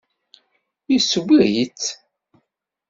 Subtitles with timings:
[0.91, 1.85] Yesseww-itt?